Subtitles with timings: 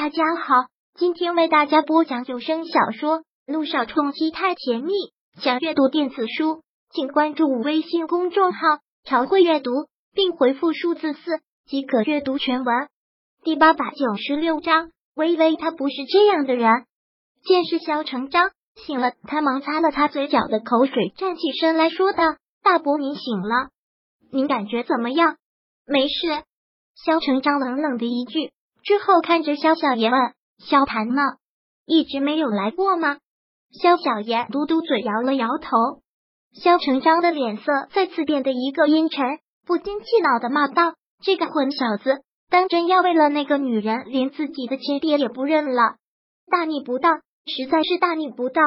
[0.00, 0.54] 大家好，
[0.94, 4.92] 今天为大家播讲有声小说《路上冲击太甜蜜》。
[5.42, 8.60] 想阅读电子书，请关注微信公众号
[9.02, 9.72] “朝会阅读”，
[10.14, 12.88] 并回复数字四即可阅读全文。
[13.42, 16.84] 第八百九十六章，微微他不是这样的人。
[17.42, 22.22] 见是萧成章醒了，他忙擦了擦嘴角的口水，站起身来说道
[22.62, 23.70] ：“大伯，您醒了，
[24.30, 25.38] 您感觉怎么样？”
[25.84, 26.44] 没事。
[27.04, 28.52] 萧成章冷冷的一句。
[28.88, 30.32] 之后看着萧小言问
[30.64, 31.20] ：“萧谈呢？
[31.84, 33.18] 一直没有来过吗？”
[33.82, 36.00] 萧小言嘟嘟嘴，摇了摇头。
[36.54, 39.26] 萧成章的脸色再次变得一个阴沉，
[39.66, 45.96] 不禁气恼的骂道：“这个混小子，当真要为了那个女人，连自己的亲爹也不认了？
[46.50, 47.10] 大逆不道，
[47.44, 48.62] 实在是大逆不道！”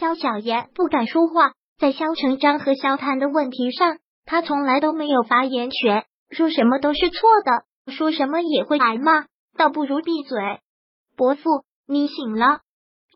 [0.00, 9.26] 萧小言不敢说话，在萧成章和萧谈的问题上，他从来都没有发言权，说什么都是错的，说什么也会挨骂。
[9.56, 10.38] 倒不如闭嘴。
[11.16, 11.42] 伯父，
[11.86, 12.60] 你醒了。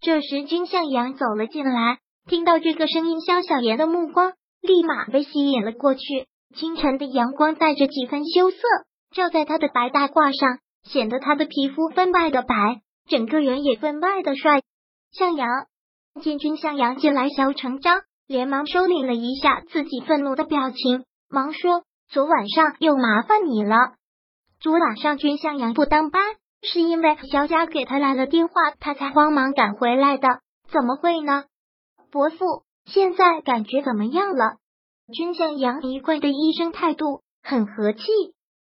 [0.00, 6.00] 这时，金向阳走了进来，听到这个声音，萧小言的目光立马被吸引了过去。
[6.54, 8.58] 清晨的阳光带着几分羞涩，
[9.12, 14.60] 照在他的白大褂上，显得他的皮肤分外的白，整个人也分外的帅。
[15.12, 15.48] 向阳
[16.20, 23.94] 见君向阳进来，萧成章连忙收敛了一下自己愤怒的表情，忙说：“昨晚上又麻烦你了。”
[24.64, 26.22] 昨晚上，君向阳不当班，
[26.62, 30.40] 是因为小贾给他来了电话，他才慌忙赶回来的。
[30.72, 31.44] 怎么会呢？
[32.10, 34.56] 伯父，现在感觉怎么样了？
[35.12, 38.06] 君向阳一贯的医生态度很和气。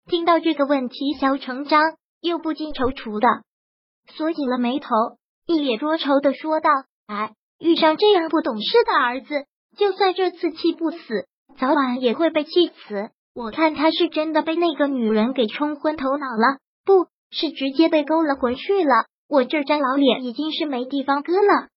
[0.06, 1.82] 听到这个问题，小成章
[2.22, 3.44] 又不禁踌躇的
[4.16, 4.88] 锁紧了眉头，
[5.46, 6.70] 一脸多愁的说道
[7.08, 9.44] ：“哎，遇上这样不懂事的儿子，
[9.76, 19.06] 就算这次气不死，早晚也会被气死。”我看他是真的被那个女人给冲昏头脑了，不是直接被勾了魂去了。
[19.28, 21.68] 我这张老脸已经是没地方搁了。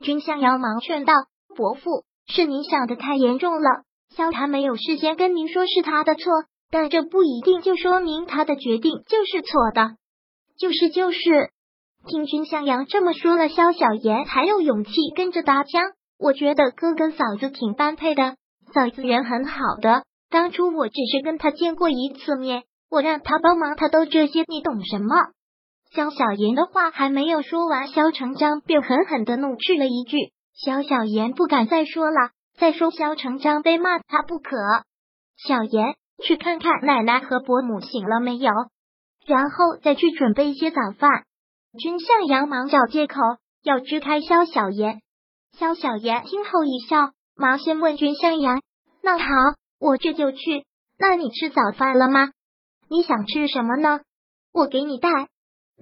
[0.00, 1.14] 君向阳忙劝道
[1.56, 3.84] ：“伯父，是您想的太严重了。
[4.14, 6.30] 萧谈没有事先跟您说是他的错，
[6.70, 9.96] 但这不一定就说明他的决定就是错的。
[10.58, 11.50] 就是就是。”
[12.06, 15.82] 听君向阳这么说了，萧小言才有勇气跟着搭腔。
[16.18, 18.36] 我觉得哥跟嫂子挺般配的，
[18.74, 20.04] 嫂子人很好的。
[20.28, 25.14] 当初我只是跟他见过一次面，我让他帮忙，他都这些，你懂什么？
[25.94, 30.16] 萧小言的话还没有说完，萧成章便狠狠的怒斥了一句
[30.52, 34.56] ：“萧小言不敢再说了，再说萧成章非骂他不可。”
[35.46, 35.94] 小言
[36.24, 38.50] 去看看奶奶和伯母醒了没有，
[39.26, 41.24] 然后再去准备一些早饭。
[41.78, 43.20] 君向阳忙找借口
[43.62, 45.00] 要支开萧小言，
[45.58, 48.60] 萧小言听后一笑，忙先问君向阳
[49.02, 49.24] ：“那好。”
[49.78, 50.64] 我这就去。
[50.98, 52.30] 那你吃早饭了吗？
[52.88, 54.00] 你想吃什么呢？
[54.52, 55.10] 我给你带，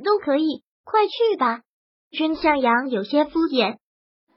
[0.04, 0.62] 都可以。
[0.84, 1.62] 快去吧。
[2.10, 3.78] 君向阳有些敷衍。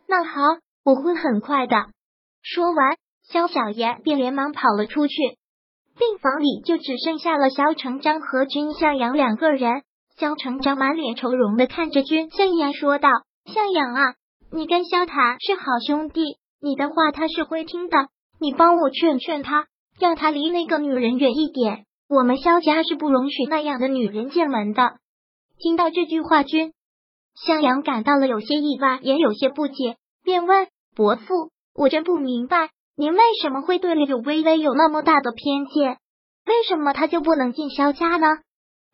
[0.07, 0.41] 那好，
[0.84, 1.75] 我会很快的。
[2.41, 5.16] 说完，萧小言便连忙跑了出去。
[5.97, 9.84] 病房里就只剩下了萧成章和君向阳两个人。
[10.16, 13.09] 萧成章满脸愁容的看着君向阳说道
[13.51, 14.16] ：“向阳啊，
[14.51, 17.97] 你跟萧塔是好兄弟，你的话他是会听的。”
[18.39, 19.67] 你帮我劝劝他，
[19.99, 21.85] 让他离那个女人远一点。
[22.09, 24.93] 我们萧家是不容许那样的女人进门的。
[25.59, 26.71] 听到这句话，君
[27.45, 35.97] 向阳感到了有些意外，也有些不解，便问伯父：“我真不明白，您为什么会对柳微微有那么大的偏见？
[36.45, 38.27] 为什么她就不能进萧家呢？”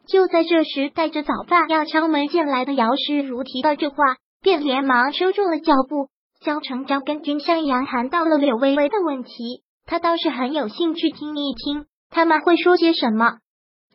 [0.08, 6.10] 就在这时，带着早饭要敲门进来的姚诗如提到这话，便连忙收住了脚步。
[6.44, 13.38] 萧成章跟君向阳谈到了柳微微的问题，他倒是很有兴趣听一听他们会说些什么。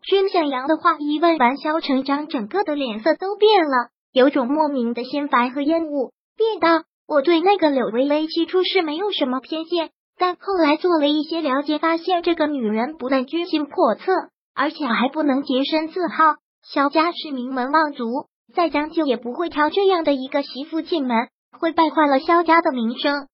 [0.03, 14.11] 君向阳的话一问完，萧成章整个的脸色都变了，有种莫名的心烦和厌恶，便道：“我对那个柳微微起初是没有什么偏见，但后来做了一些了解，发现这个女人不但居心叵测，
[14.55, 16.37] 而且还不能洁身自好。
[16.63, 18.07] 萧家是名门望族，
[18.55, 23.29] 再将就也不会挑这样的一个媳妇进门。”会败坏了萧家的名声。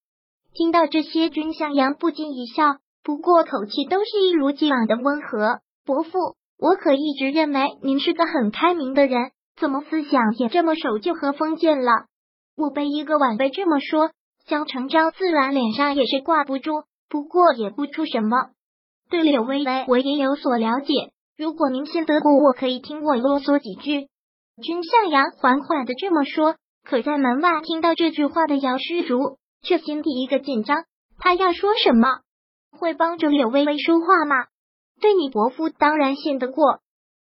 [0.53, 5.61] 听到这些，君向阳不禁一笑，不过口气都是一如既往的温和。
[5.85, 6.11] 伯父，
[6.59, 11.91] 我可一直认为您是个很开明的人，怎么思想也这么守旧和封建了？
[12.57, 14.11] 我被一个晚辈这么说，
[14.47, 18.51] 萧成昭自然脸上也是挂不住，不过也不出什么。
[19.11, 21.11] 对柳微微，我也有所了解。
[21.37, 24.09] 如果您信得过我，可以听我啰嗦几句。
[24.63, 26.55] 君向阳缓缓的这么说。
[26.85, 30.85] 可在门外听到这句话的姚诗如却心底一个紧张，
[31.19, 32.21] 他要说什么？
[32.79, 34.47] 会帮着柳微微说话吗？
[35.01, 36.81] 对你伯父当然信得过。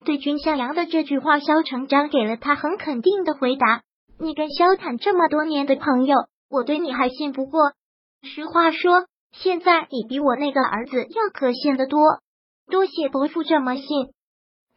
[0.05, 3.81] 对君向阳的这句话，萧成章给了他很肯定的回答
[4.19, 6.15] ：“你跟萧坦这么多年的朋友，
[6.49, 7.73] 我对你还信不过。
[8.21, 11.99] 实话说，现在你比我那个儿子要可信的多。
[12.69, 13.85] 多谢伯父这么信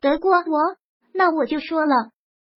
[0.00, 0.76] 得过我，
[1.12, 1.94] 那我就说了。”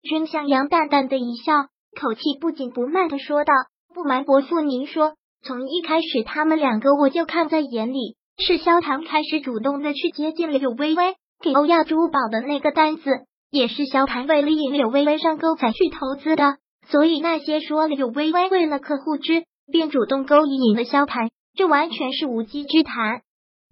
[0.02, 1.68] 君向阳淡淡的一笑，
[2.00, 3.54] 口气不紧不慢的说道
[3.94, 5.14] ：“不瞒伯父您说，
[5.44, 13.10] 从一开始他们两个我就看在眼里，是萧唐开始主动的去接近了柳微微。”给欧亚珠宝的那个单子，
[13.52, 16.56] 也是萧唐为了引柳微微上钩才去投资的。
[16.88, 23.22] 所以那些说柳微微为了客户之便主动勾引了萧唐，这完全是无稽之谈。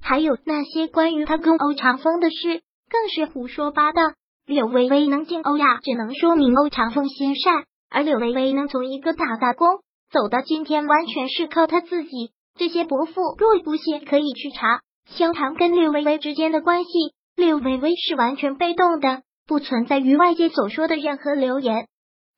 [0.02, 4.02] 还有那些关于他跟欧长风的事，更是胡说八道。
[4.46, 9.68] 柳微微能进欧亚，只能说明欧长风心善；而柳微微能从一个打打工
[10.10, 12.32] 走到今天，完全是靠他自己。
[12.58, 16.90] 这些伯父若不信，可以去查萧唐跟柳微微之间的关系。
[17.36, 21.88] 柳微微是完全被动的，不存在于外界所说的任何流言。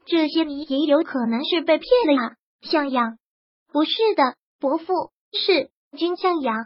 [0.05, 3.17] 这些你也有可能是被骗了呀，向阳。
[3.71, 4.85] 不是的，伯父
[5.31, 6.65] 是君向阳。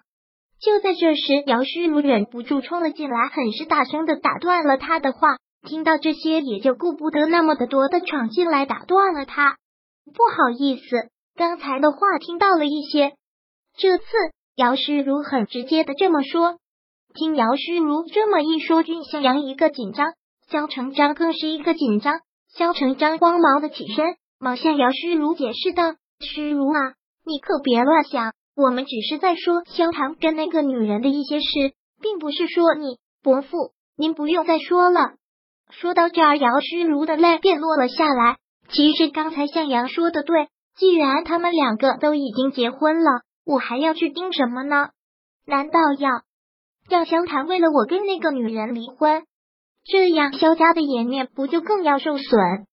[0.59, 5.37] 就在这时，姚诗如忍不住冲了进来，很是大声的打断了他的话。
[5.67, 9.57] 听到这些，也就顾不得那么的多的闯进来打断了他。
[10.05, 13.13] 不好意思，刚才的话听到了一些。
[13.77, 14.05] 这次
[14.55, 16.57] 姚诗如很直接的这么说。
[17.13, 20.13] 听姚诗如这么一说，君向阳一个紧张，
[20.49, 22.21] 萧成章更是一个紧张。
[22.55, 26.93] 萧成章慌忙的起身，忙向姚诗如解释道：“诗如啊，
[27.25, 33.73] 你可别乱想，我们只是在说萧唐跟那个女人的一些事，并不是说你伯父。
[33.97, 35.15] 您不用再说了。”
[35.69, 38.37] 说到这儿，姚诗如的泪便落了下来。
[38.69, 44.89] 其实刚才向阳说的对，既然他们两个都已经结婚了，我还要去盯什么呢？
[45.45, 46.09] 难道要？
[46.89, 49.23] 让萧谈为了我跟那个女人离婚，
[49.83, 52.65] 这样萧家的颜面不就更要受损？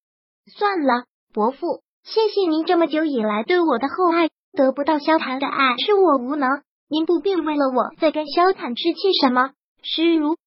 [0.57, 4.29] 算了，伯父，谢谢您这么久以来对我的厚爱。
[4.53, 9.51] 得不到萧谈的爱是我无能，您不必为了我再跟萧谈置气什么。
[9.83, 10.37] 诗如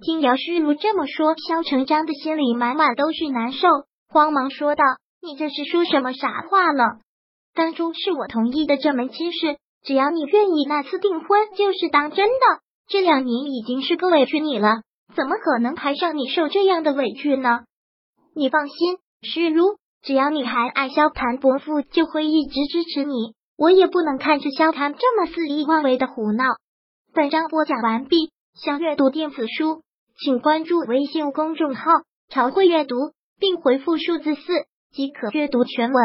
[0.00, 3.68] 听姚诗如这么说，萧成章的心里满满都是难受，
[4.08, 4.82] 慌忙说道
[5.22, 6.82] ：“你这是说什么傻话呢？
[7.54, 14.82] 当初是我同意的这门亲事，只要你愿意，那次订婚就是当真的。”这两年已经是够委屈你了，
[15.14, 17.60] 怎么可能还让你受这样的委屈呢？
[18.34, 23.34] 你放心，诗如，只要你还爱萧谭伯父，就会一直支持你。
[23.56, 26.44] 我也不能看着萧谭这么肆意妄为的胡闹。
[27.14, 29.82] 本章播讲完毕，想阅读电子书，
[30.16, 31.90] 请关注微信公众号
[32.30, 32.94] “朝会阅读”，
[33.40, 34.42] 并回复数字四
[34.92, 36.02] 即可阅读全文。